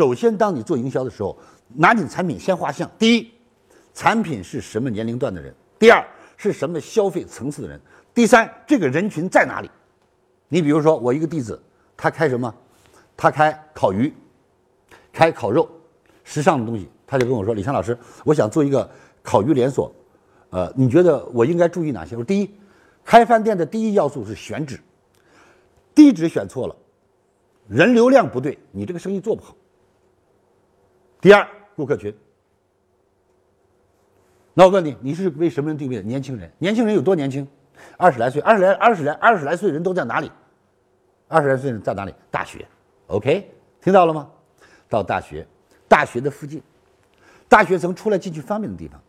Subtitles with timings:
[0.00, 1.36] 首先当你做营销的时候，
[1.76, 2.90] 拿你的产品先画像。
[2.98, 3.30] 第一，
[3.92, 5.54] 产品是什么年龄段的人？
[5.78, 6.02] 第二，
[6.38, 7.78] 是什么消费层次的人？
[8.14, 9.70] 第三，这个人群在哪里？
[10.48, 11.62] 你比如说，我一个弟子，
[11.98, 12.50] 他开什么？
[13.14, 14.10] 他开烤鱼，
[15.12, 15.68] 开烤肉，
[16.24, 16.88] 时尚的东西。
[17.06, 17.94] 他就跟我说：“李强老师，
[18.24, 18.90] 我想做一个
[19.22, 19.94] 烤鱼连锁，
[20.48, 22.50] 呃，你觉得我应该注意哪些？”我说：“第一，
[23.04, 24.80] 开饭店的第一要素是选址，
[25.94, 26.74] 地址选错了，
[27.68, 29.54] 人流量不对，你这个生意做不好。
[31.20, 31.46] 第二，
[31.76, 32.14] 顾客群。
[34.54, 36.02] 那我问你，你是为什么人定位的？
[36.02, 37.46] 年轻人，年轻人有多年轻？
[37.96, 40.30] 二十来岁，二十来，二十来，二十来岁人都在哪里？
[41.28, 42.14] 二十来岁人在哪里？
[42.30, 42.66] 大学
[43.06, 44.28] ，OK，听到了吗？
[44.88, 45.46] 到大学，
[45.88, 46.62] 大学的附近。”
[47.48, 49.02] 大学生出来进去方便的地方，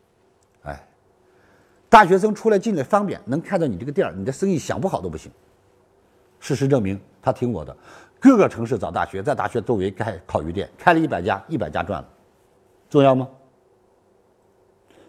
[0.64, 0.88] 哎，
[1.88, 5.32] 大学生出来进来方便，能看到你这个店儿，你的生意想不好都不行。
[6.40, 7.78] 事实证明，他听我的，
[8.20, 12.10] 各个城市找大学，在大学周围开烤鱼店，开了一百家，一百家赚了，
[12.92, 13.28] 重要吗？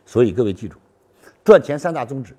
[0.07, 0.79] 所以各位记住，
[1.43, 2.37] 赚钱三大宗旨：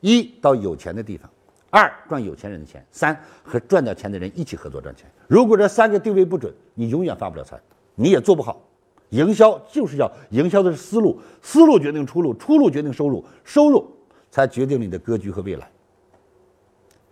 [0.00, 1.30] 一到有钱的地方，
[1.68, 5.06] 二赚有钱人的钱，三和赚到钱的人一起合作赚钱。
[5.28, 7.60] 如果这三个定位不准，你永远发不了财，
[7.94, 8.62] 你也做不好。
[9.10, 13.86] 营销就是要营销的是思路，思路决定出路，出路决定收入，收入
[14.30, 15.70] 才决定你的格局和未来。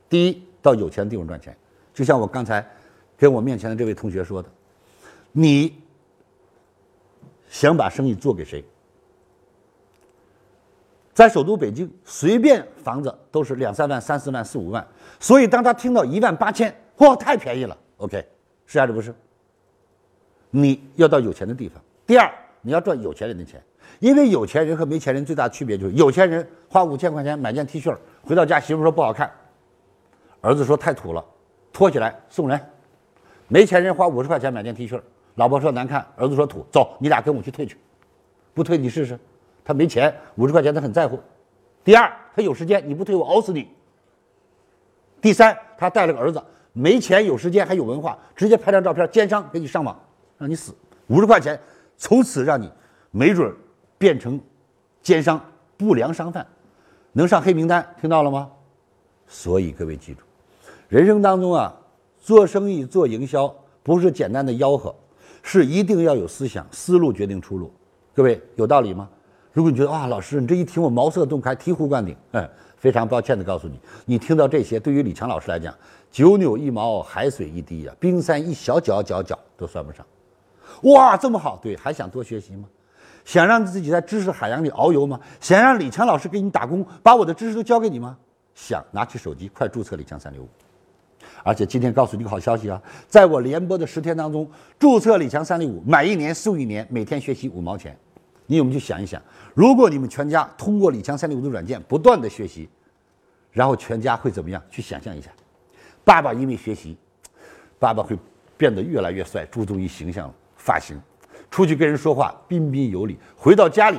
[0.09, 1.55] 第一，到有钱的地方赚钱，
[1.93, 2.67] 就像我刚才
[3.17, 4.49] 跟我面前的这位同学说的，
[5.33, 5.75] 你
[7.55, 8.65] 想把生意做给谁？
[11.13, 14.85] 在首都北京，随便房子都是两三万、三四万、四五万，
[15.21, 18.27] 所以当他听到一万八千，哇，太便宜了，OK，
[18.67, 19.15] 是还是不是？
[20.51, 21.81] 你要到有钱的地方。
[22.05, 22.29] 第二，
[22.61, 23.63] 你要赚有钱人的钱，
[24.01, 29.31] 因为有钱人和没钱人最大的区别就是，有钱人花五千块钱买件 T 恤，回到家媳妇说不好看，
[30.41, 31.25] 儿子说太土了，
[31.73, 32.59] 脱起来送人；
[33.47, 35.01] 没钱人花五十块钱买件 T 恤，
[35.35, 37.77] 老婆说难看，儿子说土，走，你俩跟我去退去，
[38.53, 39.19] 不退你试试。
[39.65, 41.19] 他没钱，五十块钱他很在乎。
[41.83, 43.69] 第二，他有时间，你不退我熬死你。
[45.21, 46.43] 第三，他带了个儿子，
[46.73, 49.99] 没钱有时间还有文化，直接拍张照片奸商给你上网。
[50.37, 50.75] 让你死
[51.07, 51.59] 五十块钱，
[51.97, 52.71] 从此让你
[53.11, 53.55] 没准
[53.97, 54.41] 变成
[55.01, 55.41] 奸商、
[55.77, 56.47] 不良商贩，
[57.13, 58.51] 能上黑名单，听到了吗？
[59.27, 60.21] 所以各位记住，
[60.89, 61.75] 人生当中啊，
[62.21, 64.95] 做生意、做营销不是简单的吆喝，
[65.47, 67.71] 是一定要有思想，思路决定出路。
[68.15, 69.07] 各位有道理吗？
[69.53, 75.73] 如果你觉得啊，老师你这一听我茅塞顿开、醍醐灌顶，哎，非常抱歉的告诉你，你听到这些对于李强老师来讲，
[76.11, 80.05] 九牛一毛，海水一滴呀，冰山一小角角角都算不上。
[80.85, 82.65] 哇，这么好，对，还想多学习吗？
[83.27, 85.21] 想让自己在知识海洋里遨游吗？
[85.41, 88.17] 想让李强老师给你打工，把我的知识都教给你吗？
[88.55, 90.49] 想，拿起手机，快注册李强三六五。
[91.45, 97.97] 而且今天告诉你个好消息啊，在我连播的十天当中，注册李强三六五，买一年送一年，每天学习五毛钱。
[98.47, 99.23] 你有没有去想一想，
[99.55, 102.69] 如果你们全家通过李强三六五的软件不断的学习，
[103.53, 104.61] 然后全家会怎么样？
[104.71, 105.31] 去想象一下，
[106.03, 106.97] 爸爸因为学习，
[107.79, 108.19] 爸爸会
[108.57, 110.33] 变得越来越帅，注重于形象。
[110.57, 110.99] 发型，
[111.51, 113.99] 出去跟人说话彬彬有礼，回到家里，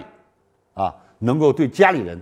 [0.74, 2.20] 啊，能够对家里人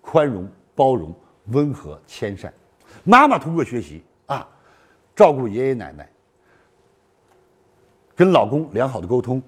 [0.00, 1.14] 宽容、包容、
[1.52, 2.52] 温和、谦善。
[3.04, 4.02] 妈妈通过学习，
[5.16, 6.08] 照顾爷爷奶奶，
[8.14, 9.42] 跟老公良好的沟通，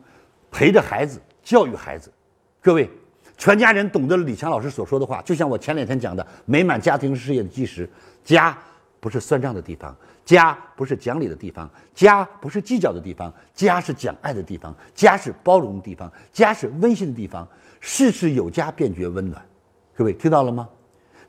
[0.50, 2.10] 陪着孩子教育孩子。
[2.60, 2.90] 各位，
[3.36, 7.88] 全家人懂得李强老师所说的话，就像我前两天讲的，美满家庭事业的基石，
[8.24, 8.56] 家
[8.98, 9.94] 不是算账的地方。
[10.24, 17.48] 家不是讲理的地方，家不是计较的地方，家是讲爱的地方，家是包容的地方，家是温馨的地方。
[17.80, 19.42] 事事有家便觉温暖，
[19.94, 20.68] 各位听到了吗？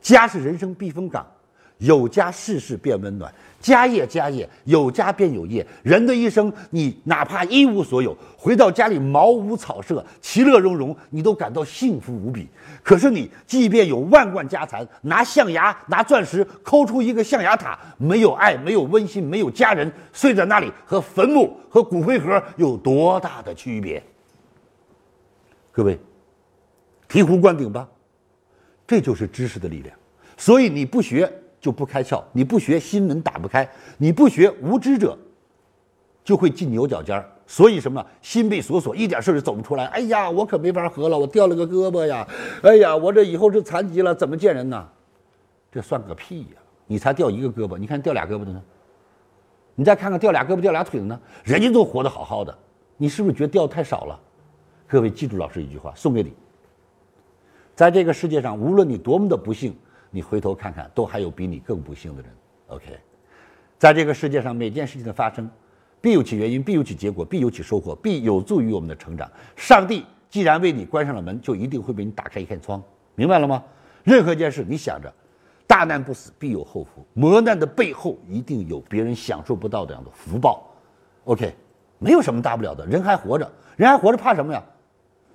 [0.02, 1.26] 家是人生避风港。
[1.80, 5.66] 有家事事变温暖，家业家业有家便有业。
[5.82, 12.50] 人的一生，你哪怕一无所有，回到家里茅屋草舍，其乐融融，你都感到幸福无比。
[12.84, 24.04] 可是你即便有万贯家财，拿象牙拿钻石抠出一个象牙塔，没有爱，没有温馨，没有家人，睡在那里和坟墓和骨灰盒有多大的区别？
[25.72, 25.98] 各位，
[27.08, 27.88] 醍醐灌顶吧，
[28.86, 29.96] 这就是知识的力量。
[30.36, 31.32] 所以你不学。
[31.60, 35.18] 就不开窍，你不学心门打不开，你不学无知者
[36.24, 37.30] 就会进牛角尖儿。
[37.46, 39.86] 所以什么心被锁锁，一点事儿就走不出来。
[39.88, 42.28] 哎呀，我可没法活了，我掉了个胳膊呀！
[42.62, 44.88] 哎呀，我这以后是残疾了，怎么见人呢？
[45.72, 46.62] 这算个屁呀！
[46.86, 48.62] 你才掉一个胳膊，你看掉俩胳膊的呢？
[49.74, 51.20] 你再看看掉俩胳膊掉俩腿的呢？
[51.44, 52.56] 人家都活得好好的，
[52.98, 54.20] 你是不是觉得掉太少了？
[54.88, 56.32] 各位记住老师一句话，送给你：
[57.76, 59.76] 在这个世界上，无论你多么的不幸。
[60.10, 62.32] 你回头看看，都还有比你更不幸的人。
[62.68, 63.00] OK，
[63.78, 65.50] 在这个世界上，每件事情的发生，
[66.02, 69.30] 必有其原因，必有其结果，必有其收获，必有助于我们的成长。
[69.56, 72.82] 上帝既然为你关上了门，就一定会为你打开一扇窗，
[73.16, 73.64] 明白了吗？
[74.04, 75.14] 任何一件事，你想着，
[75.68, 77.06] 大难不死，必有后福。
[77.14, 80.66] 磨难的背后，一定有别人享受不到这样的福报。
[81.26, 81.54] OK，
[81.98, 84.64] 没有什么大不了的，人还活着，人还活着怕什么呀？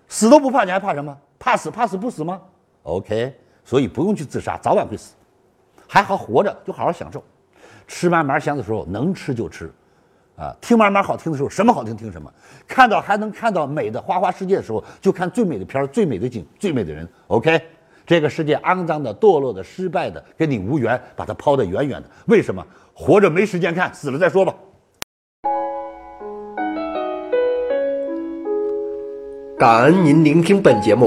[0.08, 1.16] 死都不怕，你还怕什么？
[1.38, 2.40] 怕死怕死不死吗
[2.84, 3.34] ？OK，
[3.64, 5.14] 所以不用去自杀，早晚会死。
[5.88, 7.22] 还好活着，就好好享受。
[7.86, 9.70] 吃嘛嘛香的时候，能吃就吃。
[10.36, 12.32] 啊，听嘛嘛好听的时候，什么好听听什么。
[12.66, 17.08] 看到还能看到美的花花世界的时候，就看最美的片儿、最美的景、最美的人。
[17.28, 17.60] OK，
[18.04, 22.08] 这个世界肮脏的、堕落的、失败的，跟你无缘，把它抛得远远的。
[22.26, 22.66] 为什么？
[22.92, 24.54] 活着没时间看，死了再说吧。
[29.56, 31.06] 感恩您聆听本节目，